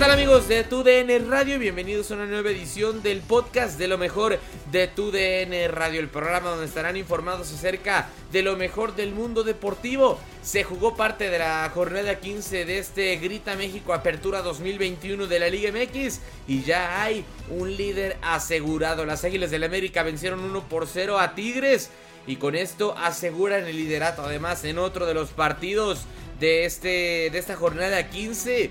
[0.00, 1.58] Tal amigos de TUDN Radio?
[1.58, 4.38] Bienvenidos a una nueva edición del podcast de lo mejor
[4.72, 10.18] de TUDN Radio, el programa donde estarán informados acerca de lo mejor del mundo deportivo.
[10.42, 15.50] Se jugó parte de la jornada 15 de este Grita México Apertura 2021 de la
[15.50, 19.04] Liga MX y ya hay un líder asegurado.
[19.04, 21.90] Las Águilas del América vencieron 1 por 0 a Tigres
[22.26, 24.22] y con esto aseguran el liderato.
[24.22, 26.06] Además, en otro de los partidos
[26.40, 28.70] de, este, de esta jornada 15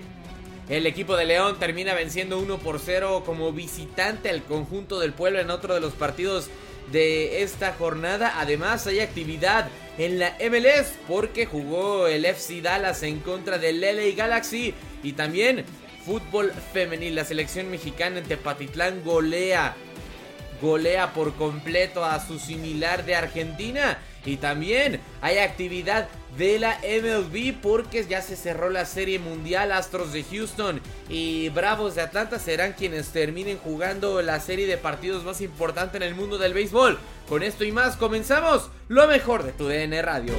[0.69, 5.40] el equipo de León termina venciendo 1 por 0 como visitante al conjunto del pueblo
[5.40, 6.47] en otro de los partidos
[6.91, 8.34] de esta jornada.
[8.38, 14.16] Además hay actividad en la MLS porque jugó el FC Dallas en contra del LA
[14.16, 15.66] Galaxy y también
[16.06, 17.16] fútbol femenil.
[17.16, 19.75] La selección mexicana en Tepatitlán golea
[20.62, 23.97] golea por completo a su similar de Argentina.
[24.25, 29.72] Y también hay actividad de la MLB porque ya se cerró la serie mundial.
[29.72, 35.23] Astros de Houston y Bravos de Atlanta serán quienes terminen jugando la serie de partidos
[35.23, 36.97] más importante en el mundo del béisbol.
[37.28, 40.34] Con esto y más comenzamos lo mejor de tu DN Radio.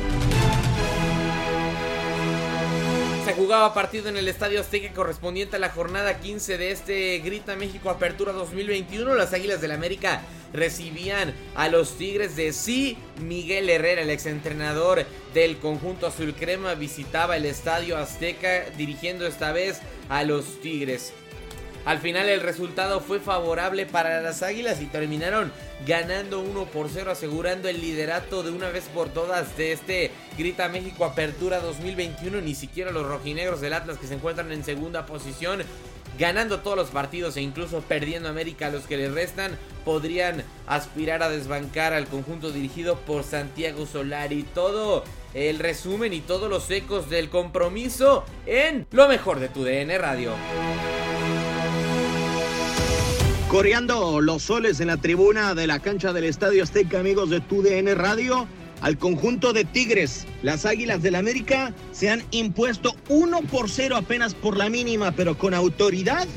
[3.37, 7.91] Jugaba partido en el Estadio Azteca correspondiente a la jornada 15 de este Grita México
[7.91, 9.15] Apertura 2021.
[9.15, 12.97] Las Águilas del América recibían a los Tigres de sí.
[13.21, 15.05] Miguel Herrera, el exentrenador
[15.35, 21.13] del conjunto azul crema, visitaba el Estadio Azteca dirigiendo esta vez a los Tigres.
[21.85, 25.53] Al final el resultado fue favorable para las Águilas y terminaron
[25.87, 30.69] ganando 1 por 0 asegurando el liderato de una vez por todas de este Grita
[30.69, 32.41] México Apertura 2021.
[32.43, 35.63] Ni siquiera los rojinegros del Atlas que se encuentran en segunda posición
[36.19, 41.31] ganando todos los partidos e incluso perdiendo América los que les restan, podrían aspirar a
[41.31, 44.43] desbancar al conjunto dirigido por Santiago Solari.
[44.43, 45.03] Todo
[45.33, 50.33] el resumen y todos los ecos del compromiso en lo mejor de tu DN Radio.
[53.51, 57.97] Coreando los soles en la tribuna de la cancha del Estadio Azteca, amigos de TUDN
[57.97, 58.47] Radio,
[58.81, 60.25] al conjunto de Tigres.
[60.45, 65.37] Las Águilas del América se han impuesto 1 por 0 apenas por la mínima, pero
[65.37, 66.29] con autoridad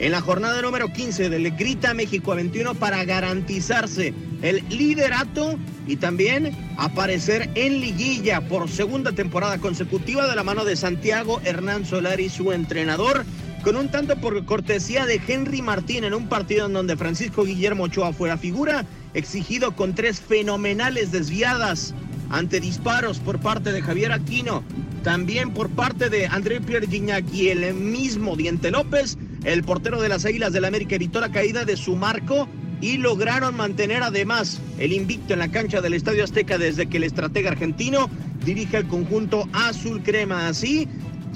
[0.00, 4.12] en la jornada número 15 del Grita México 21 para garantizarse
[4.42, 5.56] el liderato
[5.86, 11.86] y también aparecer en liguilla por segunda temporada consecutiva de la mano de Santiago Hernán
[11.86, 13.24] Solari, su entrenador
[13.66, 17.82] con un tanto por cortesía de Henry Martín en un partido en donde Francisco Guillermo
[17.82, 21.92] Ochoa fue la figura, exigido con tres fenomenales desviadas
[22.30, 24.62] ante disparos por parte de Javier Aquino,
[25.02, 30.10] también por parte de André Pierre Gignac y el mismo Diente López, el portero de
[30.10, 32.46] las Águilas del América evitó la caída de su marco
[32.80, 37.02] y lograron mantener además el invicto en la cancha del Estadio Azteca desde que el
[37.02, 38.08] estratega argentino
[38.44, 40.46] dirige el conjunto azul crema.
[40.46, 40.86] Así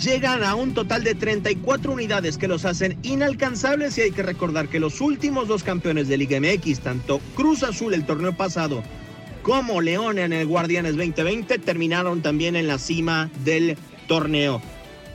[0.01, 4.69] llegan a un total de 34 unidades que los hacen inalcanzables y hay que recordar
[4.69, 8.83] que los últimos dos campeones de Liga MX, tanto Cruz Azul el torneo pasado
[9.43, 13.77] como León en el Guardianes 2020, terminaron también en la cima del
[14.07, 14.61] torneo.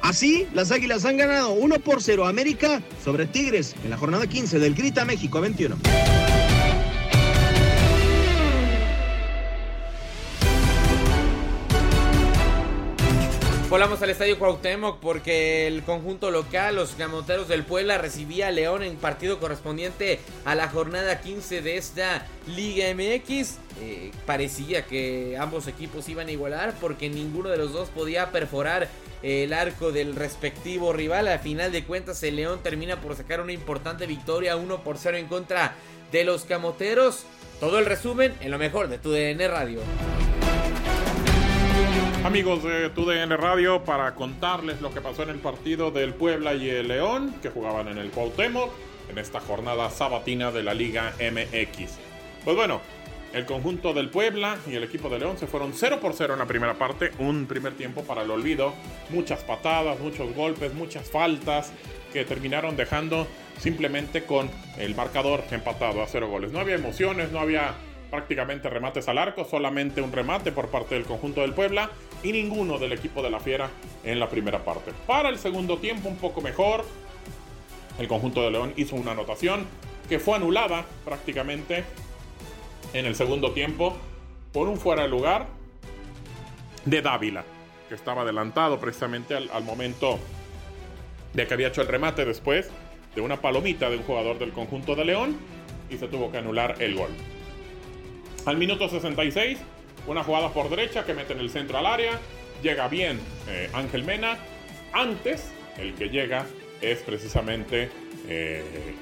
[0.01, 4.59] Así, las Águilas han ganado 1 por 0 América sobre Tigres en la jornada 15
[4.59, 5.77] del Grita México 21.
[13.75, 18.83] Volamos al estadio Cuauhtémoc porque el conjunto local, los Gamoteros del Puebla, recibía a León
[18.83, 23.57] en partido correspondiente a la jornada 15 de esta Liga MX.
[23.81, 28.87] Eh, parecía que ambos equipos iban a igualar porque ninguno de los dos podía perforar
[29.23, 31.27] el arco del respectivo rival.
[31.27, 35.17] A final de cuentas, el León termina por sacar una importante victoria 1 por 0
[35.17, 35.75] en contra
[36.13, 37.25] de los Camoteros.
[37.59, 39.81] Todo el resumen en lo mejor de tu DN Radio.
[42.23, 46.69] Amigos de TUDN Radio, para contarles lo que pasó en el partido del Puebla y
[46.69, 48.71] el León, que jugaban en el Cuauhtémoc,
[49.09, 51.97] en esta jornada sabatina de la Liga MX.
[52.43, 52.81] Pues bueno,
[53.33, 56.39] el conjunto del Puebla y el equipo de León se fueron 0 por 0 en
[56.39, 58.73] la primera parte, un primer tiempo para el olvido,
[59.09, 61.73] muchas patadas, muchos golpes, muchas faltas
[62.11, 63.27] que terminaron dejando
[63.59, 66.51] simplemente con el marcador empatado a 0 goles.
[66.51, 67.75] No había emociones, no había
[68.09, 71.89] prácticamente remates al arco, solamente un remate por parte del conjunto del Puebla
[72.23, 73.69] y ninguno del equipo de la Fiera
[74.03, 74.91] en la primera parte.
[75.07, 76.85] Para el segundo tiempo un poco mejor,
[77.99, 79.65] el conjunto de León hizo una anotación
[80.09, 81.83] que fue anulada prácticamente
[82.93, 83.95] en el segundo tiempo
[84.51, 85.47] por un fuera de lugar
[86.85, 87.43] de Dávila,
[87.89, 90.19] que estaba adelantado precisamente al, al momento
[91.33, 92.69] de que había hecho el remate después
[93.15, 95.37] de una palomita de un jugador del conjunto de León
[95.89, 97.09] y se tuvo que anular el gol.
[98.45, 99.57] Al minuto 66,
[100.05, 102.19] una jugada por derecha que mete en el centro al área.
[102.61, 103.19] Llega bien
[103.49, 104.37] eh, Ángel Mena.
[104.93, 106.45] Antes, el que llega
[106.79, 107.89] es precisamente
[108.27, 108.93] eh,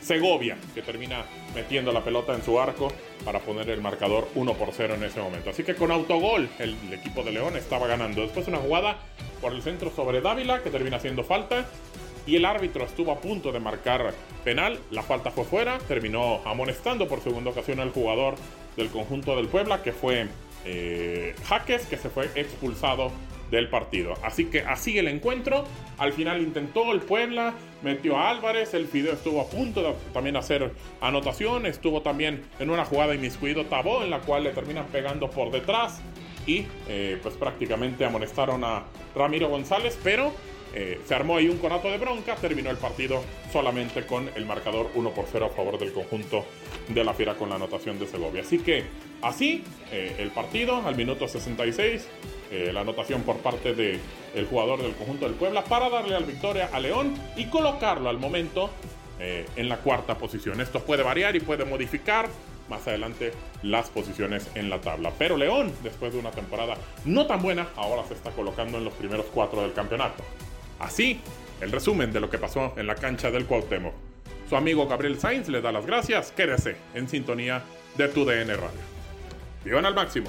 [0.00, 1.24] Segovia, que termina
[1.54, 2.92] metiendo la pelota en su arco
[3.24, 5.50] para poner el marcador 1 por 0 en ese momento.
[5.50, 8.22] Así que con autogol el, el equipo de León estaba ganando.
[8.22, 8.98] Después una jugada
[9.40, 11.66] por el centro sobre Dávila que termina haciendo falta
[12.26, 14.12] y el árbitro estuvo a punto de marcar
[14.42, 14.80] penal.
[14.90, 18.34] La falta fue fuera, terminó amonestando por segunda ocasión al jugador
[18.76, 20.28] del conjunto del Puebla, que fue
[20.64, 23.12] eh, Jaques, que se fue expulsado
[23.50, 24.14] del partido.
[24.24, 25.64] Así que así el encuentro.
[25.98, 30.36] Al final intentó el Puebla, metió a Álvarez, el Fideo estuvo a punto de también
[30.36, 35.30] hacer anotación, estuvo también en una jugada inmiscuido Tabó, en la cual le terminan pegando
[35.30, 36.00] por detrás
[36.46, 38.84] y eh, pues prácticamente amonestaron a
[39.14, 40.32] Ramiro González, pero
[40.74, 43.22] eh, se armó ahí un conato de bronca, terminó el partido
[43.52, 46.46] solamente con el marcador 1 por 0 a favor del conjunto
[46.88, 48.42] de la Fiera con la anotación de Segovia.
[48.42, 48.84] Así que
[49.20, 52.08] así eh, el partido al minuto 66,
[52.50, 54.00] eh, la anotación por parte del
[54.34, 58.18] el jugador del conjunto del Puebla para darle la victoria a León y colocarlo al
[58.18, 58.70] momento
[59.20, 60.60] en la cuarta posición.
[60.60, 62.28] Esto puede variar y puede modificar
[62.68, 63.32] más adelante
[63.62, 65.12] las posiciones en la tabla.
[65.16, 66.74] Pero León, después de una temporada
[67.04, 70.24] no tan buena, ahora se está colocando en los primeros cuatro del campeonato.
[70.82, 71.20] Así,
[71.60, 73.94] el resumen de lo que pasó en la cancha del Cuauhtémoc.
[74.48, 76.32] Su amigo Gabriel Sainz le da las gracias.
[76.32, 77.62] Quédese en sintonía
[77.96, 78.80] de tu DN Radio.
[79.64, 80.28] Vivan al máximo.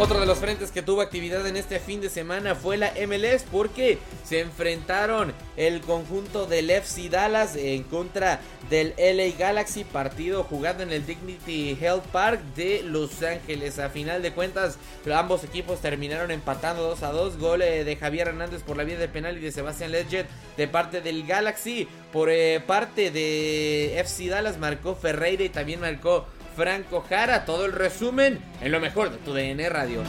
[0.00, 3.42] Otro de los frentes que tuvo actividad en este fin de semana fue la MLS
[3.52, 8.40] porque se enfrentaron el conjunto del FC Dallas en contra
[8.70, 13.78] del LA Galaxy, partido jugado en el Dignity Health Park de Los Ángeles.
[13.78, 14.78] A final de cuentas,
[15.14, 17.36] ambos equipos terminaron empatando 2 a 2.
[17.36, 20.24] Gol eh, de Javier Hernández por la vía de penal y de Sebastián Ledger
[20.56, 21.86] de parte del Galaxy.
[22.10, 26.24] Por eh, parte de FC Dallas marcó Ferreira y también marcó
[26.56, 27.44] Franco Jara.
[27.44, 30.02] Todo el resumen en lo mejor de tu DN Radio.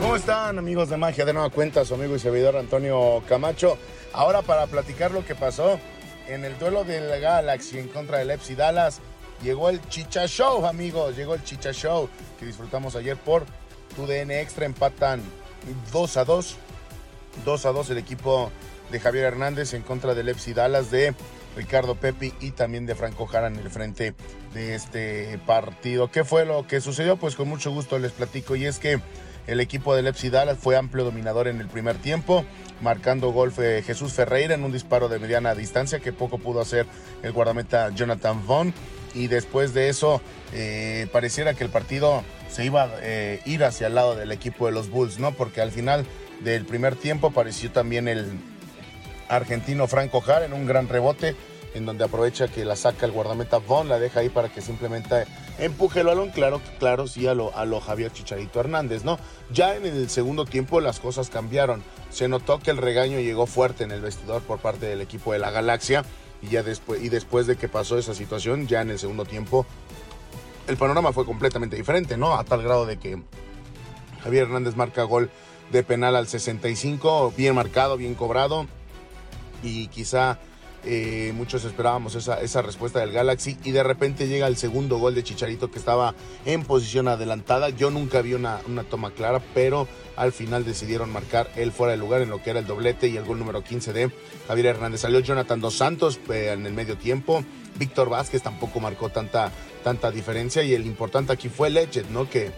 [0.00, 1.24] ¿Cómo están amigos de Magia?
[1.24, 3.78] De nueva cuenta, su amigo y servidor Antonio Camacho.
[4.12, 5.78] Ahora para platicar lo que pasó
[6.28, 9.00] en el duelo del Galaxy en contra del FC Dallas,
[9.42, 11.16] llegó el Chicha Show, amigos.
[11.16, 13.44] Llegó el Chicha Show que disfrutamos ayer por
[13.94, 14.66] tu DN Extra.
[14.66, 15.22] Empatan
[15.92, 16.56] 2 a 2.
[17.44, 18.50] 2 a 2 el equipo
[18.90, 21.14] de Javier Hernández en contra del FC Dallas de
[21.56, 24.14] Ricardo Pepi y también de Franco Jara en el frente
[24.54, 26.10] de este partido.
[26.10, 27.16] ¿Qué fue lo que sucedió?
[27.16, 29.00] Pues con mucho gusto les platico y es que
[29.46, 32.44] el equipo del FC Dallas fue amplio dominador en el primer tiempo,
[32.80, 36.86] marcando gol Jesús Ferreira en un disparo de mediana distancia que poco pudo hacer
[37.22, 38.72] el guardameta Jonathan Vaughn.
[39.14, 40.22] Y después de eso,
[40.54, 44.66] eh, pareciera que el partido se iba a eh, ir hacia el lado del equipo
[44.66, 45.32] de los Bulls, ¿no?
[45.32, 46.06] Porque al final
[46.40, 48.38] del primer tiempo apareció también el
[49.36, 51.34] argentino Franco Jara en un gran rebote
[51.74, 55.24] en donde aprovecha que la saca el guardameta Von, la deja ahí para que simplemente
[55.58, 59.18] empuje el balón, claro, claro, sí, a lo, a lo Javier Chicharito Hernández, ¿no?
[59.50, 61.82] Ya en el segundo tiempo las cosas cambiaron.
[62.10, 65.38] Se notó que el regaño llegó fuerte en el vestidor por parte del equipo de
[65.38, 66.04] la Galaxia
[66.42, 69.64] y ya después, y después de que pasó esa situación, ya en el segundo tiempo,
[70.68, 72.36] el panorama fue completamente diferente, ¿no?
[72.36, 73.22] A tal grado de que
[74.22, 75.30] Javier Hernández marca gol
[75.70, 78.66] de penal al 65, bien marcado, bien cobrado
[79.62, 80.38] y quizá
[80.84, 85.14] eh, muchos esperábamos esa, esa, respuesta del Galaxy y de repente llega el segundo gol
[85.14, 86.14] de Chicharito que estaba
[86.44, 87.68] en posición adelantada.
[87.68, 91.98] Yo nunca vi una, una toma clara, pero al final decidieron marcar él fuera de
[91.98, 94.10] lugar en lo que era el doblete y el gol número 15 de
[94.48, 95.02] Javier Hernández.
[95.02, 97.44] Salió Jonathan Dos Santos eh, en el medio tiempo.
[97.78, 99.52] Víctor Vázquez tampoco marcó tanta,
[99.84, 102.28] tanta diferencia y el importante aquí fue Lechet, ¿no?
[102.28, 102.50] Que,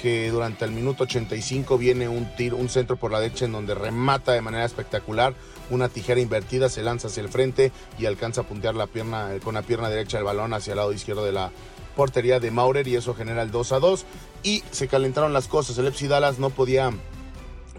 [0.00, 3.74] que durante el minuto 85 viene un tiro, un centro por la derecha en donde
[3.74, 5.34] remata de manera espectacular
[5.70, 9.54] una tijera invertida, se lanza hacia el frente y alcanza a puntear la pierna, con
[9.54, 11.50] la pierna derecha el balón hacia el lado izquierdo de la
[11.96, 14.04] portería de Maurer y eso genera el 2 a 2
[14.42, 15.78] y se calentaron las cosas.
[15.78, 16.92] El FC Dallas no podía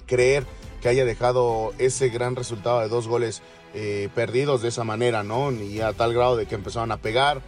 [0.05, 0.45] creer
[0.81, 3.41] que haya dejado ese gran resultado de dos goles
[3.73, 5.51] eh, perdidos de esa manera, ¿no?
[5.51, 7.41] Y a tal grado de que empezaron a pegar,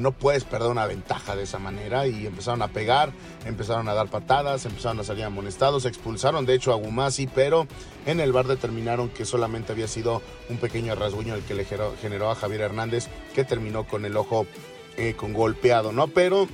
[0.00, 3.12] no puedes perder una ventaja de esa manera y empezaron a pegar,
[3.44, 7.66] empezaron a dar patadas, empezaron a salir amonestados, expulsaron de hecho a Gumasi, pero
[8.06, 12.30] en el bar determinaron que solamente había sido un pequeño rasguño el que le generó,
[12.30, 14.46] a Javier Hernández, que terminó con el ojo
[14.96, 16.08] eh, con golpeado, ¿no?
[16.08, 16.48] Pero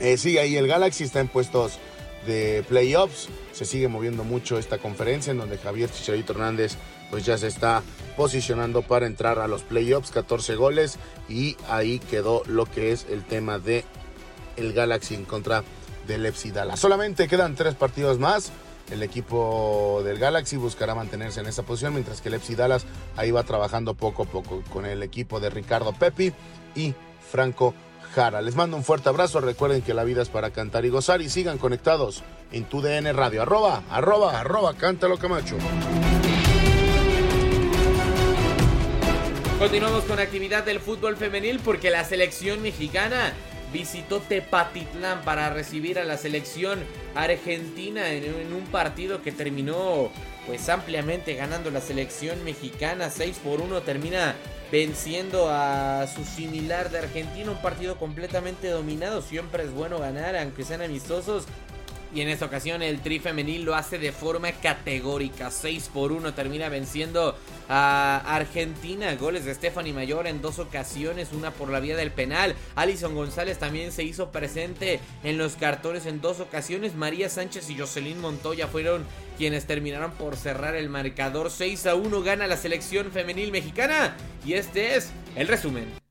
[0.00, 1.78] eh, sí, ahí el Galaxy está en puestos
[2.26, 6.76] de playoffs, se sigue moviendo mucho esta conferencia en donde Javier Chicharito Hernández
[7.10, 7.82] pues ya se está
[8.16, 13.24] posicionando para entrar a los playoffs, 14 goles y ahí quedó lo que es el
[13.24, 13.84] tema de
[14.56, 15.64] el Galaxy en contra
[16.06, 16.80] del FC Dallas.
[16.80, 18.52] Solamente quedan tres partidos más.
[18.90, 22.84] El equipo del Galaxy buscará mantenerse en esa posición, mientras que el FC Dallas
[23.16, 26.32] ahí va trabajando poco a poco con el equipo de Ricardo Pepi
[26.74, 26.94] y
[27.30, 27.74] Franco
[28.16, 29.40] Les mando un fuerte abrazo.
[29.40, 33.12] Recuerden que la vida es para cantar y gozar y sigan conectados en tu DN
[33.12, 33.42] Radio.
[33.42, 35.56] Arroba, arroba, arroba, cántalo Camacho.
[39.58, 43.32] Continuamos con actividad del fútbol femenil porque la selección mexicana
[43.74, 46.78] visitó Tepatitlán para recibir a la selección
[47.16, 50.10] argentina en, un partido que terminó
[50.46, 53.10] pues ampliamente ganando la selección mexicana.
[53.10, 54.36] 6 por 1 termina
[54.70, 57.50] venciendo a su similar de Argentina.
[57.50, 59.22] Un partido completamente dominado.
[59.22, 61.46] Siempre es bueno ganar aunque sean amistosos
[62.14, 65.50] y en esta ocasión el tri femenil lo hace de forma categórica.
[65.50, 67.36] 6 por 1 termina venciendo
[67.68, 69.14] a Argentina.
[69.16, 72.54] Goles de Stephanie Mayor en dos ocasiones, una por la vía del penal.
[72.76, 76.94] Alison González también se hizo presente en los cartones en dos ocasiones.
[76.94, 79.04] María Sánchez y Jocelyn Montoya fueron
[79.36, 81.50] quienes terminaron por cerrar el marcador.
[81.50, 84.16] 6 a 1 gana la selección femenil mexicana.
[84.46, 86.03] Y este es el resumen.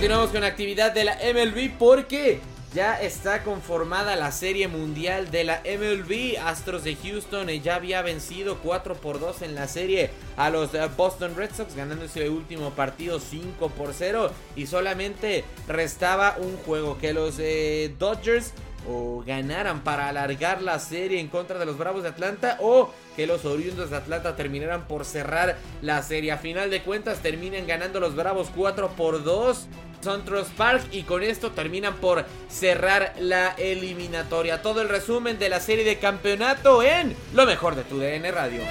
[0.00, 2.40] Continuamos con actividad de la MLB porque
[2.72, 6.38] ya está conformada la serie mundial de la MLB.
[6.42, 10.88] Astros de Houston ya había vencido 4 por 2 en la serie a los eh,
[10.96, 14.30] Boston Red Sox, ganando ese último partido 5 por 0.
[14.56, 18.54] Y solamente restaba un juego que los eh, Dodgers
[18.88, 23.26] o ganaran para alargar la serie en contra de los Bravos de Atlanta o que
[23.26, 26.32] los oriundos de Atlanta terminaran por cerrar la serie.
[26.32, 29.68] A final de cuentas terminan ganando los Bravos 4 por 2.
[30.00, 34.62] Sontros Park y con esto terminan por cerrar la eliminatoria.
[34.62, 38.62] Todo el resumen de la serie de campeonato en lo mejor de tu DN Radio.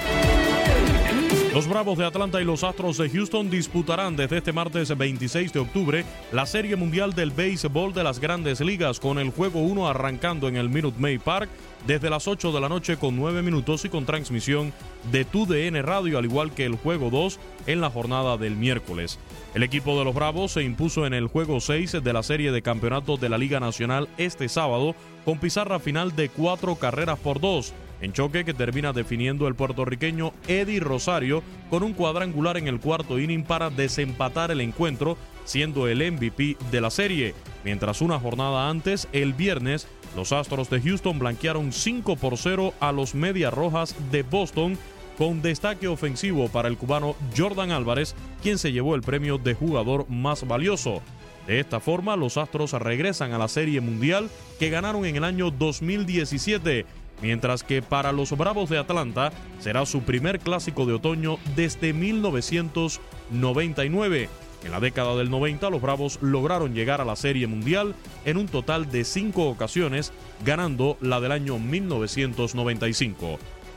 [1.52, 5.58] Los Bravos de Atlanta y los Astros de Houston disputarán desde este martes 26 de
[5.58, 10.46] octubre la Serie Mundial del Béisbol de las Grandes Ligas con el juego 1 arrancando
[10.46, 11.50] en el Minute Maid Park
[11.88, 14.72] desde las 8 de la noche con 9 minutos y con transmisión
[15.10, 19.18] de TUDN Radio al igual que el juego 2 en la jornada del miércoles.
[19.54, 22.62] El equipo de los Bravos se impuso en el juego 6 de la serie de
[22.62, 27.74] campeonatos de la Liga Nacional este sábado con pizarra final de 4 carreras por 2
[28.00, 33.18] en choque que termina definiendo el puertorriqueño Eddie Rosario con un cuadrangular en el cuarto
[33.18, 37.34] inning para desempatar el encuentro, siendo el MVP de la serie.
[37.64, 42.92] Mientras una jornada antes, el viernes, los Astros de Houston blanquearon 5 por 0 a
[42.92, 44.78] los Medias Rojas de Boston
[45.20, 50.08] con destaque ofensivo para el cubano Jordan Álvarez, quien se llevó el premio de jugador
[50.08, 51.02] más valioso.
[51.46, 55.50] De esta forma, los Astros regresan a la Serie Mundial que ganaron en el año
[55.50, 56.86] 2017
[57.20, 64.30] mientras que para los Bravos de Atlanta será su primer clásico de otoño desde 1999.
[64.64, 68.46] En la década del 90 los Bravos lograron llegar a la Serie Mundial en un
[68.46, 70.14] total de cinco ocasiones,
[70.46, 73.38] ganando la del año 1995.